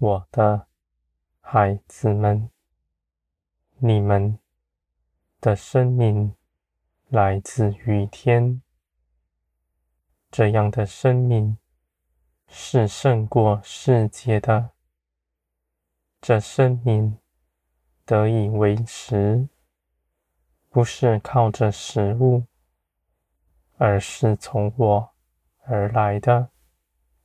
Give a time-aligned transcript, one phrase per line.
[0.00, 0.68] 我的
[1.40, 2.48] 孩子们，
[3.78, 4.38] 你们
[5.40, 6.36] 的生命
[7.08, 8.62] 来自于天，
[10.30, 11.58] 这样的生命
[12.46, 14.70] 是胜过世界的。
[16.20, 17.18] 这生命
[18.04, 19.48] 得以维持，
[20.68, 22.44] 不是靠着食物，
[23.78, 25.10] 而是从我
[25.64, 26.50] 而来的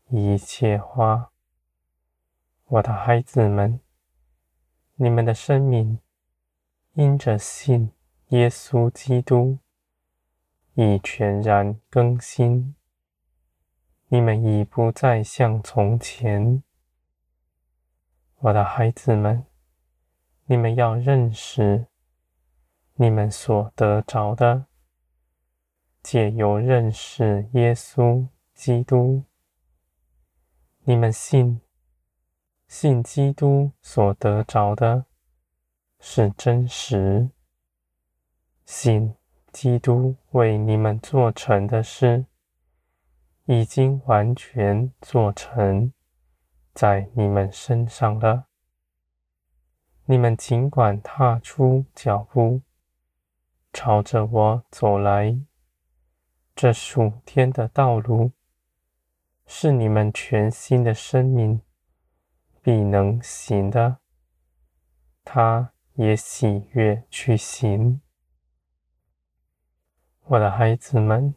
[0.10, 1.33] 一切花。
[2.73, 3.80] 我的孩子们，
[4.95, 6.00] 你们的生命
[6.93, 7.91] 因着信
[8.29, 9.60] 耶稣基督，
[10.74, 12.74] 已全然更新。
[14.07, 16.63] 你们已不再像从前。
[18.38, 19.46] 我的孩子们，
[20.46, 21.85] 你们要认识
[22.96, 24.66] 你们所得着的，
[26.01, 29.26] 借由认识耶稣基督，
[30.85, 31.62] 你们信
[32.76, 35.05] 信基督所得着的
[35.99, 37.29] 是真实，
[38.66, 39.13] 信
[39.52, 42.26] 基督为你们做成的事，
[43.46, 45.94] 已经完全做成。
[46.74, 48.48] 在你们身上了。
[50.05, 52.62] 你们尽管踏出脚步，
[53.71, 55.40] 朝着我走来。
[56.55, 58.32] 这数天的道路，
[59.46, 61.62] 是你们全新的生命
[62.64, 63.98] 必能行的。
[65.24, 68.02] 他也喜悦去行。
[70.24, 71.35] 我的孩子们，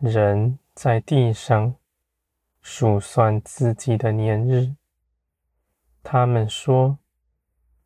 [0.00, 1.76] 人在地上。
[2.64, 4.76] 数算自己的年日，
[6.00, 6.96] 他们说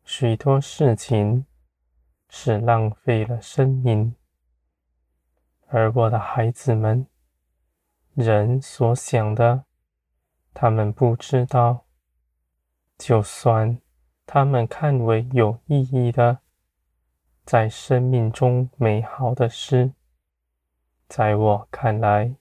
[0.03, 1.47] 许多事情
[2.29, 4.13] 是浪费了生命，
[5.65, 7.07] 而我的孩子们，
[8.13, 9.65] 人所想的，
[10.53, 11.86] 他们不知道。
[12.97, 13.79] 就算
[14.25, 16.39] 他们看为有意义的，
[17.45, 19.93] 在生命中美好的事，
[21.07, 22.35] 在我看来，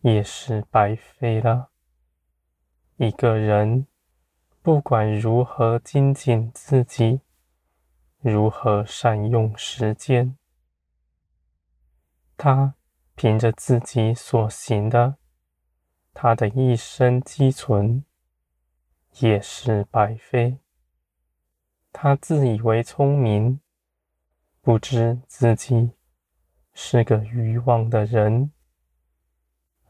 [0.00, 1.70] 也是白费了。
[2.96, 3.86] 一个人
[4.60, 7.20] 不管如何精进自己，
[8.20, 10.36] 如何善用时间，
[12.36, 12.74] 他
[13.14, 15.16] 凭着自己所行的，
[16.12, 18.04] 他的一生积存
[19.20, 20.58] 也是白费。
[21.92, 23.60] 他自以为聪明，
[24.60, 25.92] 不知自己
[26.72, 28.52] 是个愚妄的人。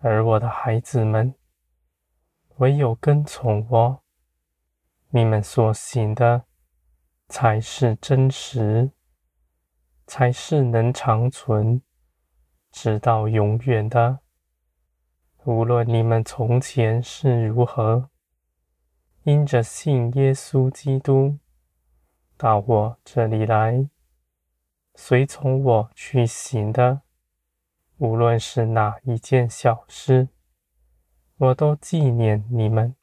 [0.01, 1.35] 而我的孩子们，
[2.57, 4.03] 唯有跟从我，
[5.11, 6.45] 你们所行的
[7.29, 8.93] 才是真实，
[10.07, 11.83] 才是能长存，
[12.71, 14.21] 直到永远的。
[15.45, 18.09] 无论你们从前是如何，
[19.29, 21.37] 因着信耶稣基督，
[22.39, 23.87] 到我这里来，
[24.95, 27.03] 随从我去行的。
[27.99, 30.29] 无论是哪一件小事，
[31.37, 32.97] 我都纪念你们，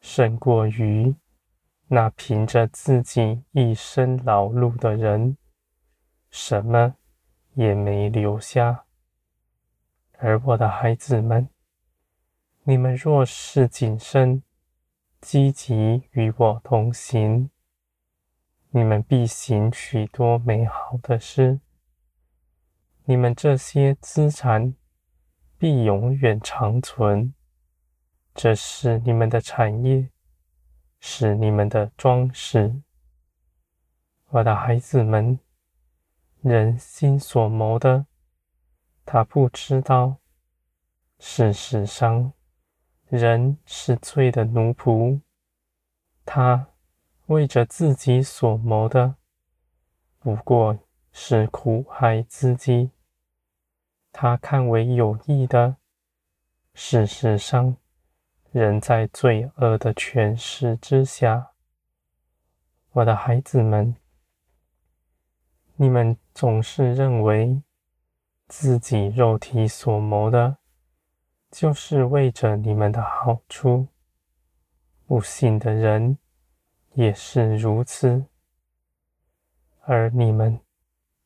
[0.00, 1.14] 胜过于
[1.86, 5.36] 那凭着自己一生劳碌的人，
[6.28, 6.96] 什么
[7.52, 8.84] 也没留下。
[10.18, 11.48] 而我的孩子们，
[12.64, 14.42] 你们若是谨慎、
[15.24, 17.48] 积极与我同行，
[18.68, 21.60] 你们必行许多美好的事。
[23.06, 24.74] 你们这些资产
[25.56, 27.32] 必永远长存，
[28.34, 30.10] 这是你们的产业，
[31.00, 32.82] 是你们的装饰。
[34.28, 35.40] 我的孩子们，
[36.42, 38.04] 人心所谋的，
[39.06, 40.18] 他不知道。
[41.18, 42.34] 事实上，
[43.08, 45.20] 人是罪的奴仆，
[46.24, 46.68] 他
[47.26, 49.16] 为着自己所谋的，
[50.18, 50.78] 不过
[51.12, 52.90] 是苦害自己。
[54.10, 55.76] 他看为有益的，
[56.72, 57.76] 事实上，
[58.52, 61.52] 人在罪恶的权势之下。
[62.92, 63.96] 我的孩子们，
[65.76, 67.62] 你们总是认为
[68.46, 70.58] 自己肉体所谋的，
[71.50, 73.88] 就是为着你们的好处。
[75.06, 76.18] 不信的人
[76.94, 78.24] 也是如此，
[79.82, 80.60] 而你们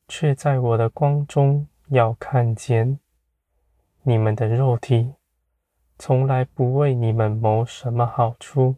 [0.07, 1.67] 却在我的光中。
[1.89, 2.99] 要看见
[4.03, 5.15] 你们的肉体
[5.97, 8.75] 从来不为你们谋什么好处，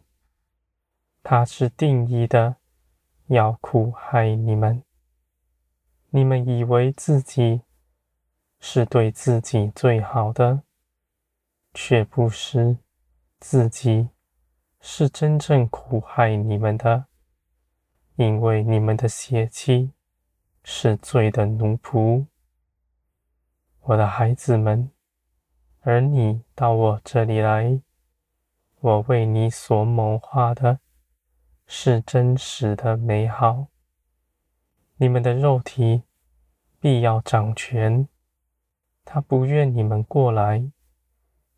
[1.22, 2.56] 它是定义的
[3.26, 4.82] 要苦害你们。
[6.08, 7.60] 你们以为自己
[8.60, 10.62] 是对自己最好的，
[11.74, 12.78] 却不是
[13.38, 14.08] 自己
[14.84, 17.06] 是真正苦害你们的，
[18.16, 19.92] 因为你们的血气
[20.64, 22.26] 是罪的奴仆。
[23.82, 24.90] 我的孩子们，
[25.82, 27.80] 而你到我这里来，
[28.80, 30.80] 我为你所谋划的
[31.64, 33.68] 是真实的美好。
[34.96, 36.02] 你们的肉体
[36.80, 38.08] 必要掌权，
[39.04, 40.72] 他不愿你们过来，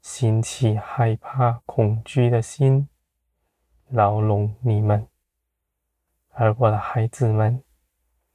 [0.02, 2.86] 兴起害怕、恐惧的心，
[3.94, 5.06] 牢笼你们。
[6.30, 7.62] 而我的孩子们，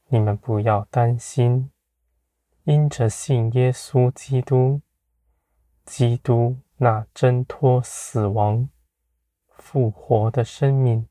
[0.07, 1.69] 你们不要担心，
[2.63, 4.79] 因着信耶稣基督，
[5.85, 8.69] 基督那挣脱死亡、
[9.49, 11.09] 复活的生命，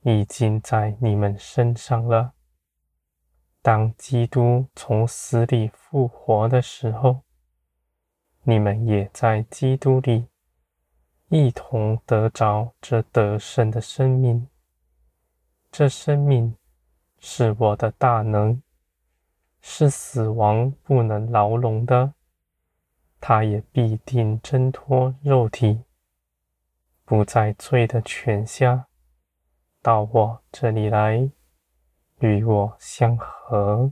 [0.00, 2.32] 已经在你们身上了。
[3.62, 7.22] 当基督从死里复活的时候，
[8.42, 10.26] 你们也在基督里
[11.34, 14.46] 一同得着这得胜的生命。
[15.70, 16.54] 这生命
[17.20, 18.60] 是我的大能，
[19.62, 22.12] 是死亡不能牢笼的，
[23.18, 25.84] 它也必定挣脱肉体，
[27.06, 28.88] 不在罪的权下，
[29.80, 31.30] 到我这里来。
[32.18, 33.90] 与我相合，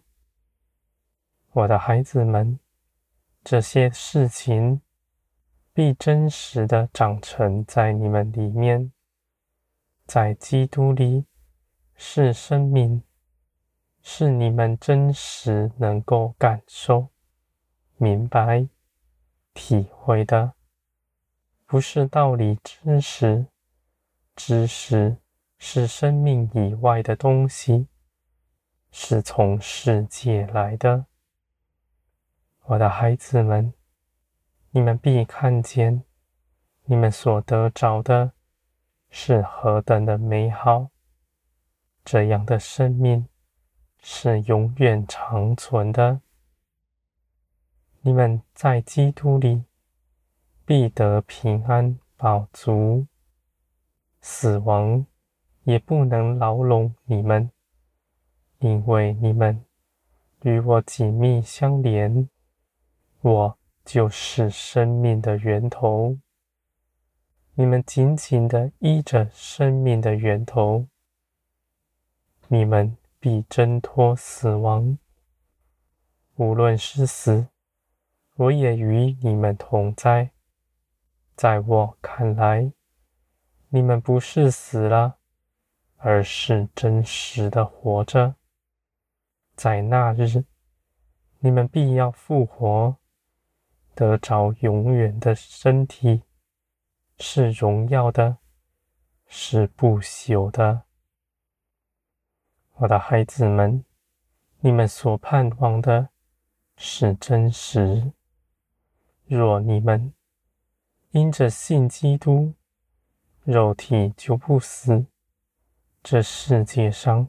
[1.53, 2.61] 我的孩子们，
[3.43, 4.83] 这些事情
[5.81, 8.93] 必真实的长成在你们里面，
[10.05, 11.25] 在基督里
[11.95, 13.03] 是生命，
[14.03, 17.09] 是你们真实能够感受、
[17.97, 18.69] 明白、
[19.55, 20.53] 体会的，
[21.65, 23.47] 不是道理知识，
[24.37, 25.17] 知识
[25.57, 27.89] 是生命以外的东西。
[28.91, 31.07] 是从世界来的，
[32.65, 33.73] 我的孩子们，
[34.73, 36.05] 你们必看见，
[36.85, 38.33] 你们所得着的
[39.09, 40.91] 是何等的美好。
[42.05, 43.27] 这样的生命
[44.01, 46.21] 是永远长存的。
[48.03, 49.65] 你们在基督里
[50.65, 53.07] 必得平安饱足，
[54.21, 55.05] 死亡
[55.65, 57.51] 也不能牢笼你们。
[58.61, 59.65] 因为你们
[60.43, 62.29] 与我紧密相连，
[63.21, 66.19] 我就是生命的源头。
[67.55, 70.87] 你们紧紧地依着生命的源头，
[72.49, 74.97] 你们必挣脱死亡。
[76.37, 77.49] 无论是死，
[78.37, 80.31] 我也与你们同在。
[81.37, 82.73] 在我看来，
[83.69, 85.19] 你们不是死了，
[85.97, 88.37] 而是真实的活着。
[89.55, 90.45] 在那日，
[91.41, 92.97] 你们必要复活，
[93.95, 96.23] 得着永远的身体，
[97.19, 98.39] 是荣耀的，
[99.27, 100.83] 是不朽的。
[102.77, 103.85] 我的孩子们，
[104.61, 106.09] 你们所盼望的
[106.77, 108.13] 是真实。
[109.27, 110.15] 若你们
[111.11, 112.55] 因着信基督，
[113.45, 115.05] 肉体就不死，
[116.03, 117.29] 这世界上，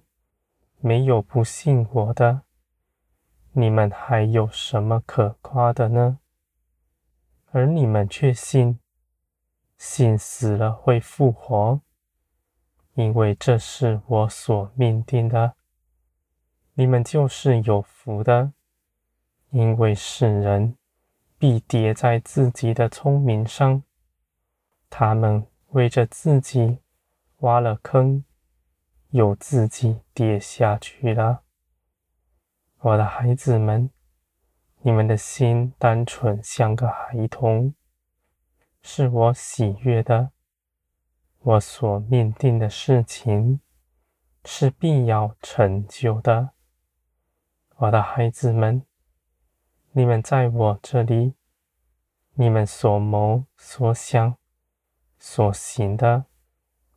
[0.79, 2.43] 没有不信我的，
[3.51, 6.19] 你们还有什么可夸的呢？
[7.51, 8.79] 而你们却信，
[9.77, 11.81] 信死了会复活，
[12.95, 15.53] 因为这是我所命定的。
[16.73, 18.53] 你们就是有福的，
[19.49, 20.75] 因为世人
[21.37, 23.83] 必跌在自己的聪明上，
[24.89, 26.79] 他们为着自己
[27.37, 28.23] 挖了坑。
[29.11, 31.41] 又自己跌下去了，
[32.79, 33.89] 我的孩子们，
[34.83, 37.75] 你们的心单纯像个孩童，
[38.81, 40.31] 是我喜悦的。
[41.39, 43.61] 我所命定的事情
[44.43, 46.51] 是必要成就的，
[47.77, 48.83] 我的孩子们，
[49.91, 51.35] 你们在我这里，
[52.33, 54.35] 你们所谋、所想、
[55.19, 56.25] 所行的，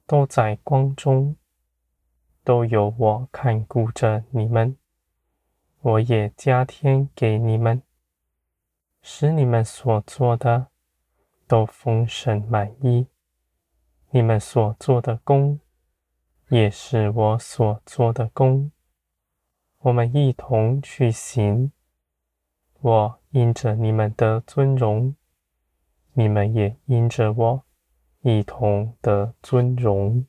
[0.07, 1.37] 都在光中。
[2.43, 4.77] 都有我看顾着你们，
[5.85, 7.83] 我也加添给你们，
[9.03, 10.69] 使你们所做的
[11.47, 13.07] 都丰盛满意。
[14.09, 15.61] 你们所做的工，
[16.49, 18.73] 也是我所做的工。
[19.81, 21.71] 我们一同去行，
[22.81, 25.15] 我因着你们的尊荣，
[26.15, 27.63] 你们也因着我
[28.23, 30.25] 一同的尊荣。